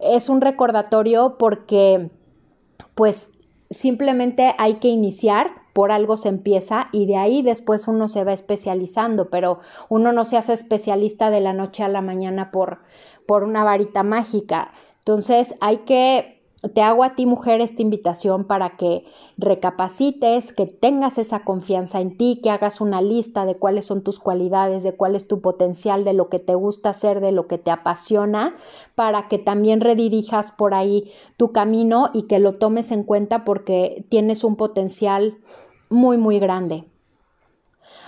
es 0.00 0.28
un 0.28 0.40
recordatorio 0.40 1.36
porque 1.38 2.10
pues 2.94 3.28
simplemente 3.70 4.54
hay 4.58 4.74
que 4.74 4.88
iniciar, 4.88 5.50
por 5.72 5.90
algo 5.90 6.16
se 6.16 6.28
empieza 6.28 6.88
y 6.92 7.06
de 7.06 7.16
ahí 7.16 7.42
después 7.42 7.88
uno 7.88 8.06
se 8.06 8.22
va 8.22 8.32
especializando, 8.32 9.28
pero 9.28 9.58
uno 9.88 10.12
no 10.12 10.24
se 10.24 10.36
hace 10.36 10.52
especialista 10.52 11.30
de 11.30 11.40
la 11.40 11.52
noche 11.52 11.82
a 11.82 11.88
la 11.88 12.00
mañana 12.00 12.52
por, 12.52 12.78
por 13.26 13.42
una 13.42 13.64
varita 13.64 14.04
mágica. 14.04 14.72
Entonces 15.00 15.54
hay 15.60 15.78
que 15.78 16.43
te 16.72 16.82
hago 16.82 17.04
a 17.04 17.14
ti 17.14 17.26
mujer 17.26 17.60
esta 17.60 17.82
invitación 17.82 18.44
para 18.44 18.76
que 18.76 19.04
recapacites, 19.36 20.52
que 20.52 20.66
tengas 20.66 21.18
esa 21.18 21.44
confianza 21.44 22.00
en 22.00 22.16
ti, 22.16 22.40
que 22.42 22.50
hagas 22.50 22.80
una 22.80 23.02
lista 23.02 23.44
de 23.44 23.56
cuáles 23.56 23.86
son 23.86 24.02
tus 24.02 24.18
cualidades, 24.18 24.82
de 24.82 24.94
cuál 24.94 25.16
es 25.16 25.28
tu 25.28 25.40
potencial, 25.40 26.04
de 26.04 26.14
lo 26.14 26.28
que 26.28 26.38
te 26.38 26.54
gusta 26.54 26.90
hacer, 26.90 27.20
de 27.20 27.32
lo 27.32 27.46
que 27.46 27.58
te 27.58 27.70
apasiona, 27.70 28.56
para 28.94 29.28
que 29.28 29.38
también 29.38 29.80
redirijas 29.80 30.52
por 30.52 30.74
ahí 30.74 31.12
tu 31.36 31.52
camino 31.52 32.10
y 32.14 32.22
que 32.22 32.38
lo 32.38 32.54
tomes 32.54 32.92
en 32.92 33.02
cuenta 33.02 33.44
porque 33.44 34.06
tienes 34.08 34.44
un 34.44 34.56
potencial 34.56 35.38
muy, 35.90 36.16
muy 36.16 36.38
grande. 36.38 36.84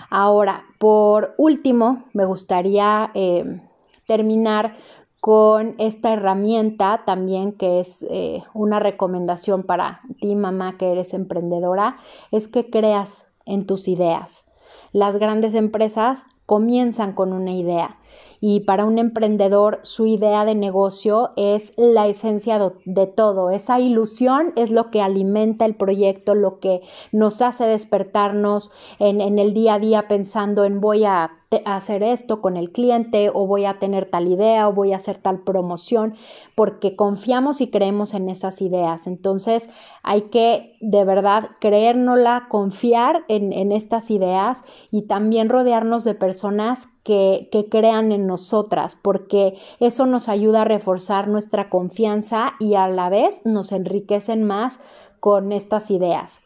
Ahora, 0.09 0.63
por 0.79 1.35
último, 1.37 2.05
me 2.13 2.25
gustaría 2.25 3.11
eh, 3.13 3.61
terminar 4.05 4.75
con 5.19 5.75
esta 5.77 6.13
herramienta 6.13 7.03
también 7.05 7.51
que 7.51 7.79
es 7.79 7.97
eh, 8.09 8.43
una 8.53 8.79
recomendación 8.79 9.63
para 9.63 10.01
ti 10.19 10.35
mamá 10.35 10.77
que 10.77 10.91
eres 10.91 11.13
emprendedora, 11.13 11.97
es 12.31 12.47
que 12.47 12.69
creas 12.69 13.25
en 13.45 13.65
tus 13.65 13.87
ideas. 13.87 14.45
Las 14.91 15.17
grandes 15.17 15.53
empresas 15.53 16.23
comienzan 16.45 17.13
con 17.13 17.33
una 17.33 17.51
idea 17.51 17.97
y 18.39 18.61
para 18.61 18.85
un 18.85 18.99
emprendedor 18.99 19.79
su 19.83 20.05
idea 20.05 20.45
de 20.45 20.55
negocio 20.55 21.31
es 21.35 21.71
la 21.77 22.07
esencia 22.07 22.59
de 22.85 23.07
todo. 23.07 23.49
Esa 23.49 23.79
ilusión 23.79 24.53
es 24.55 24.69
lo 24.69 24.91
que 24.91 25.01
alimenta 25.01 25.65
el 25.65 25.75
proyecto, 25.75 26.35
lo 26.35 26.59
que 26.59 26.81
nos 27.11 27.41
hace 27.41 27.65
despertarnos 27.65 28.71
en, 28.99 29.21
en 29.21 29.39
el 29.39 29.53
día 29.53 29.75
a 29.75 29.79
día 29.79 30.07
pensando 30.07 30.65
en 30.65 30.79
voy 30.79 31.05
a 31.05 31.36
hacer 31.65 32.03
esto 32.03 32.41
con 32.41 32.57
el 32.57 32.71
cliente 32.71 33.31
o 33.33 33.47
voy 33.47 33.65
a 33.65 33.79
tener 33.79 34.09
tal 34.09 34.27
idea 34.27 34.67
o 34.67 34.73
voy 34.73 34.91
a 34.91 34.97
hacer 34.97 35.17
tal 35.17 35.39
promoción 35.39 36.15
porque 36.55 36.97
confiamos 36.97 37.61
y 37.61 37.69
creemos 37.69 38.13
en 38.13 38.29
esas 38.29 38.61
ideas. 38.61 39.07
Entonces 39.07 39.69
hay 40.03 40.23
que 40.23 40.75
de 40.81 41.05
verdad 41.05 41.51
creérnosla, 41.61 42.47
confiar 42.49 43.23
en, 43.29 43.53
en 43.53 43.71
estas 43.71 44.11
ideas 44.11 44.63
y 44.91 45.03
también 45.03 45.47
rodearnos 45.47 46.03
de 46.03 46.15
personas 46.15 46.87
que, 47.03 47.47
que, 47.53 47.69
crean 47.69 48.11
en 48.11 48.27
nosotras, 48.27 48.97
porque 49.01 49.57
eso 49.79 50.05
nos 50.05 50.27
ayuda 50.27 50.63
a 50.63 50.65
reforzar 50.65 51.29
nuestra 51.29 51.69
confianza 51.69 52.55
y 52.59 52.75
a 52.75 52.89
la 52.89 53.07
vez 53.07 53.39
nos 53.45 53.71
enriquecen 53.71 54.43
más 54.43 54.81
con 55.21 55.53
estas 55.53 55.89
ideas. 55.89 56.41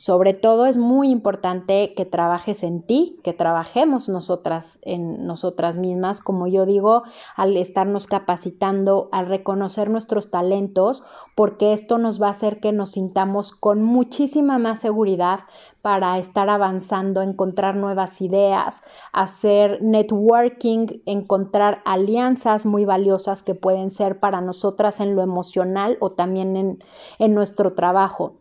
Sobre 0.00 0.32
todo 0.32 0.64
es 0.64 0.78
muy 0.78 1.10
importante 1.10 1.92
que 1.94 2.06
trabajes 2.06 2.62
en 2.62 2.80
ti, 2.80 3.20
que 3.22 3.34
trabajemos 3.34 4.08
nosotras 4.08 4.78
en 4.80 5.26
nosotras 5.26 5.76
mismas, 5.76 6.22
como 6.22 6.46
yo 6.46 6.64
digo, 6.64 7.02
al 7.36 7.54
estarnos 7.58 8.06
capacitando, 8.06 9.10
al 9.12 9.26
reconocer 9.26 9.90
nuestros 9.90 10.30
talentos, 10.30 11.04
porque 11.34 11.74
esto 11.74 11.98
nos 11.98 12.18
va 12.18 12.28
a 12.28 12.30
hacer 12.30 12.60
que 12.60 12.72
nos 12.72 12.92
sintamos 12.92 13.52
con 13.52 13.82
muchísima 13.82 14.56
más 14.56 14.80
seguridad 14.80 15.40
para 15.82 16.16
estar 16.16 16.48
avanzando, 16.48 17.20
encontrar 17.20 17.76
nuevas 17.76 18.22
ideas, 18.22 18.80
hacer 19.12 19.82
networking, 19.82 21.02
encontrar 21.04 21.82
alianzas 21.84 22.64
muy 22.64 22.86
valiosas 22.86 23.42
que 23.42 23.54
pueden 23.54 23.90
ser 23.90 24.18
para 24.18 24.40
nosotras 24.40 24.98
en 24.98 25.14
lo 25.14 25.20
emocional 25.20 25.98
o 26.00 26.08
también 26.08 26.56
en, 26.56 26.84
en 27.18 27.34
nuestro 27.34 27.74
trabajo. 27.74 28.39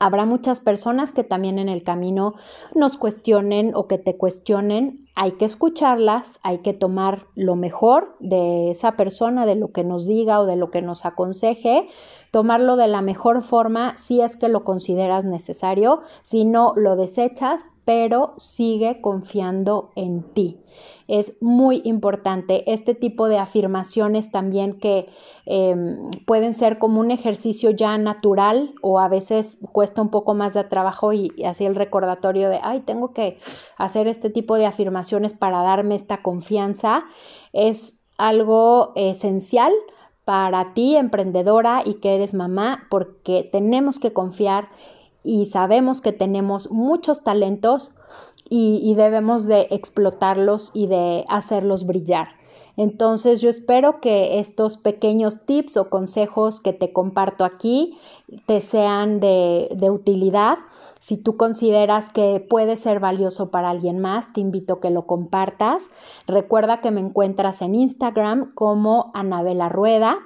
Habrá 0.00 0.26
muchas 0.26 0.60
personas 0.60 1.12
que 1.12 1.24
también 1.24 1.58
en 1.58 1.68
el 1.68 1.82
camino 1.82 2.34
nos 2.72 2.96
cuestionen 2.96 3.72
o 3.74 3.88
que 3.88 3.98
te 3.98 4.16
cuestionen. 4.16 5.08
Hay 5.16 5.32
que 5.32 5.44
escucharlas, 5.44 6.38
hay 6.44 6.58
que 6.58 6.72
tomar 6.72 7.26
lo 7.34 7.56
mejor 7.56 8.14
de 8.20 8.70
esa 8.70 8.92
persona, 8.92 9.44
de 9.44 9.56
lo 9.56 9.72
que 9.72 9.82
nos 9.82 10.06
diga 10.06 10.38
o 10.38 10.46
de 10.46 10.54
lo 10.54 10.70
que 10.70 10.82
nos 10.82 11.04
aconseje, 11.04 11.88
tomarlo 12.30 12.76
de 12.76 12.86
la 12.86 13.02
mejor 13.02 13.42
forma 13.42 13.96
si 13.98 14.20
es 14.20 14.36
que 14.36 14.48
lo 14.48 14.62
consideras 14.62 15.24
necesario, 15.24 16.02
si 16.22 16.44
no 16.44 16.74
lo 16.76 16.94
desechas, 16.94 17.64
pero 17.88 18.34
sigue 18.36 19.00
confiando 19.00 19.92
en 19.96 20.22
ti. 20.34 20.60
Es 21.06 21.38
muy 21.40 21.80
importante 21.86 22.70
este 22.70 22.94
tipo 22.94 23.28
de 23.28 23.38
afirmaciones 23.38 24.30
también 24.30 24.78
que 24.78 25.06
em, 25.46 26.10
pueden 26.26 26.52
ser 26.52 26.78
como 26.78 27.00
un 27.00 27.10
ejercicio 27.10 27.70
ya 27.70 27.96
natural 27.96 28.74
o 28.82 29.00
a 29.00 29.08
veces 29.08 29.58
cuesta 29.72 30.02
un 30.02 30.10
poco 30.10 30.34
más 30.34 30.52
de 30.52 30.64
trabajo 30.64 31.14
y, 31.14 31.32
así 31.46 31.64
el 31.64 31.76
recordatorio 31.76 32.50
de, 32.50 32.60
ay, 32.62 32.80
tengo 32.80 33.14
que 33.14 33.38
hacer 33.78 34.06
este 34.06 34.28
tipo 34.28 34.56
de 34.56 34.66
afirmaciones 34.66 35.32
para 35.32 35.62
darme 35.62 35.94
esta 35.94 36.20
confianza. 36.20 37.04
Es 37.54 38.04
algo 38.18 38.92
esencial 38.96 39.72
para 40.26 40.74
ti, 40.74 40.94
emprendedora 40.94 41.80
y 41.86 42.00
que 42.00 42.16
eres 42.16 42.34
mamá, 42.34 42.86
porque 42.90 43.48
tenemos 43.50 43.98
que 43.98 44.12
confiar 44.12 44.68
y 45.24 45.46
sabemos 45.46 46.00
que 46.00 46.12
tenemos 46.12 46.70
muchos 46.70 47.22
talentos 47.22 47.94
y, 48.50 48.94
debemos 48.94 49.46
de 49.46 49.68
explotarlos 49.70 50.70
y 50.72 50.86
de 50.86 51.24
hacerlos 51.28 51.84
brillar. 51.84 52.28
Entonces 52.78 53.42
yo 53.42 53.50
espero 53.50 54.00
que 54.00 54.38
estos 54.38 54.78
pequeños 54.78 55.44
tips 55.44 55.76
o 55.76 55.90
consejos 55.90 56.60
que 56.60 56.72
te 56.72 56.92
comparto 56.92 57.44
aquí 57.44 57.98
te 58.46 58.60
sean 58.60 59.20
de, 59.20 59.68
de, 59.76 59.90
utilidad. 59.90 60.58
Si 60.98 61.16
tú 61.16 61.36
consideras 61.36 62.08
que 62.10 62.44
puede 62.48 62.76
ser 62.76 63.00
valioso 63.00 63.50
para 63.50 63.70
alguien 63.70 63.98
más, 63.98 64.32
te 64.32 64.40
invito 64.40 64.74
a 64.74 64.80
que 64.80 64.90
lo 64.90 65.06
compartas. 65.06 65.90
Recuerda 66.26 66.80
que 66.80 66.90
me 66.90 67.00
encuentras 67.00 67.60
en 67.60 67.74
Instagram 67.74 68.54
como 68.54 69.10
Anabela 69.12 69.68
Rueda 69.68 70.18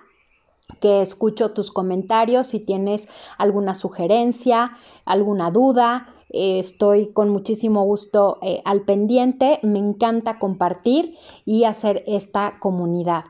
que 0.80 1.02
escucho 1.02 1.52
tus 1.52 1.70
comentarios 1.70 2.48
si 2.48 2.60
tienes 2.60 3.08
alguna 3.38 3.74
sugerencia, 3.74 4.72
alguna 5.04 5.50
duda. 5.50 6.08
Eh, 6.30 6.58
estoy 6.58 7.08
con 7.08 7.28
muchísimo 7.28 7.84
gusto 7.84 8.38
eh, 8.42 8.62
al 8.64 8.82
pendiente. 8.82 9.58
Me 9.62 9.78
encanta 9.78 10.38
compartir 10.38 11.16
y 11.44 11.64
hacer 11.64 12.02
esta 12.06 12.58
comunidad. 12.58 13.24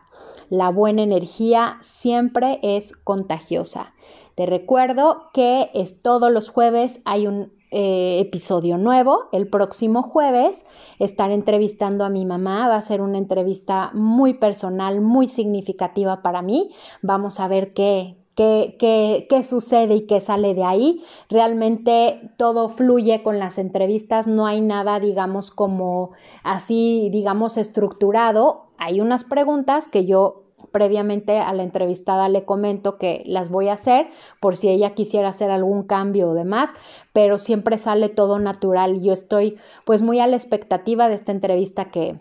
La 0.50 0.68
buena 0.70 1.02
energía 1.02 1.78
siempre 1.83 2.59
es 2.62 2.92
contagiosa. 2.92 3.94
Te 4.35 4.46
recuerdo 4.46 5.31
que 5.33 5.70
es 5.74 6.00
todos 6.02 6.31
los 6.31 6.48
jueves 6.48 7.00
hay 7.05 7.26
un 7.26 7.52
eh, 7.72 8.20
episodio 8.20 8.76
nuevo. 8.76 9.28
El 9.32 9.48
próximo 9.48 10.02
jueves 10.02 10.62
estaré 10.98 11.32
entrevistando 11.32 12.04
a 12.04 12.11
mi 12.11 12.26
mamá. 12.26 12.68
Va 12.68 12.76
a 12.76 12.82
ser 12.82 13.00
una 13.00 13.16
entrevista 13.16 13.90
muy 13.94 14.35
personal, 14.35 15.00
muy 15.00 15.26
significativa 15.26 16.20
para 16.20 16.42
mí. 16.42 16.70
Vamos 17.00 17.40
a 17.40 17.48
ver 17.48 17.72
qué, 17.72 18.18
qué, 18.35 18.76
qué, 18.78 19.26
qué, 19.28 19.42
sucede 19.42 19.94
y 19.94 20.06
qué 20.06 20.20
sale 20.20 20.54
de 20.54 20.64
ahí. 20.64 21.02
Realmente 21.30 22.30
todo 22.37 22.68
fluye 22.68 23.22
con 23.22 23.38
las 23.38 23.56
entrevistas, 23.56 24.26
no 24.26 24.46
hay 24.46 24.61
nada, 24.61 25.00
digamos, 25.00 25.50
como 25.50 26.11
así, 26.42 27.08
digamos, 27.11 27.56
estructurado. 27.56 28.66
Hay 28.76 29.00
unas 29.00 29.24
preguntas 29.24 29.88
que 29.88 30.04
yo 30.04 30.41
previamente 30.72 31.38
a 31.38 31.52
la 31.52 31.62
entrevistada 31.62 32.28
le 32.28 32.44
comento 32.44 32.98
que 32.98 33.22
las 33.26 33.50
voy 33.50 33.68
a 33.68 33.74
hacer 33.74 34.08
por 34.40 34.56
si 34.56 34.68
ella 34.68 34.94
quisiera 34.94 35.28
hacer 35.28 35.50
algún 35.50 35.85
cambio 35.85 36.30
o 36.30 36.35
demás, 36.35 36.70
pero 37.12 37.38
siempre 37.38 37.78
sale 37.78 38.08
todo 38.08 38.38
natural. 38.38 39.02
Yo 39.02 39.12
estoy 39.12 39.58
pues 39.85 40.02
muy 40.02 40.20
a 40.20 40.26
la 40.26 40.37
expectativa 40.37 41.08
de 41.08 41.14
esta 41.14 41.32
entrevista 41.32 41.90
que, 41.90 42.18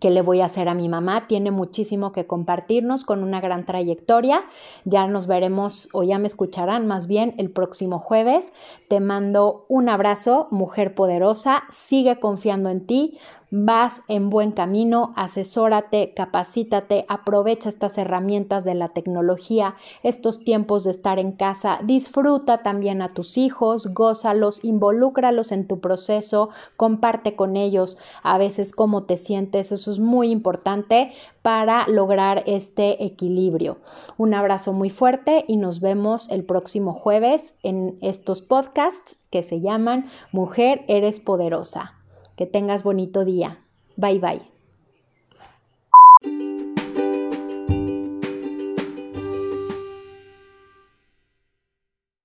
que 0.00 0.10
le 0.10 0.22
voy 0.22 0.40
a 0.40 0.46
hacer 0.46 0.68
a 0.68 0.74
mi 0.74 0.88
mamá. 0.88 1.26
Tiene 1.26 1.50
muchísimo 1.50 2.12
que 2.12 2.26
compartirnos 2.26 3.04
con 3.04 3.22
una 3.22 3.40
gran 3.40 3.64
trayectoria. 3.64 4.44
Ya 4.84 5.06
nos 5.06 5.26
veremos 5.26 5.88
o 5.92 6.02
ya 6.02 6.18
me 6.18 6.26
escucharán 6.26 6.86
más 6.86 7.06
bien 7.06 7.34
el 7.38 7.50
próximo 7.50 7.98
jueves. 7.98 8.52
Te 8.88 9.00
mando 9.00 9.66
un 9.68 9.88
abrazo, 9.88 10.48
mujer 10.50 10.94
poderosa. 10.94 11.64
Sigue 11.70 12.18
confiando 12.18 12.68
en 12.68 12.86
ti 12.86 13.18
vas 13.50 14.02
en 14.08 14.30
buen 14.30 14.52
camino, 14.52 15.12
asesórate, 15.16 16.12
capacítate, 16.14 17.04
aprovecha 17.08 17.68
estas 17.68 17.96
herramientas 17.98 18.64
de 18.64 18.74
la 18.74 18.88
tecnología, 18.88 19.76
estos 20.02 20.40
tiempos 20.40 20.84
de 20.84 20.90
estar 20.90 21.18
en 21.18 21.32
casa, 21.32 21.78
disfruta 21.84 22.62
también 22.62 23.02
a 23.02 23.10
tus 23.10 23.38
hijos, 23.38 23.92
gózalos, 23.94 24.64
involúcralos 24.64 25.52
en 25.52 25.66
tu 25.66 25.80
proceso, 25.80 26.50
comparte 26.76 27.36
con 27.36 27.56
ellos 27.56 27.98
a 28.22 28.38
veces 28.38 28.72
cómo 28.72 29.04
te 29.04 29.16
sientes, 29.16 29.72
eso 29.72 29.90
es 29.90 29.98
muy 29.98 30.30
importante 30.30 31.12
para 31.42 31.86
lograr 31.86 32.42
este 32.46 33.04
equilibrio. 33.04 33.78
Un 34.18 34.34
abrazo 34.34 34.72
muy 34.72 34.90
fuerte 34.90 35.44
y 35.46 35.56
nos 35.56 35.80
vemos 35.80 36.28
el 36.30 36.44
próximo 36.44 36.92
jueves 36.92 37.54
en 37.62 37.98
estos 38.00 38.42
podcasts 38.42 39.20
que 39.30 39.42
se 39.42 39.60
llaman 39.60 40.10
Mujer, 40.32 40.84
eres 40.88 41.20
poderosa. 41.20 41.96
Que 42.36 42.46
tengas 42.46 42.82
bonito 42.82 43.24
día. 43.24 43.58
Bye 43.96 44.18
bye. 44.18 44.55